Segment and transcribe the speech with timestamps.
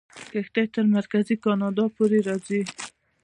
[0.31, 2.61] کښتۍ تر مرکزي کاناډا پورې راځي.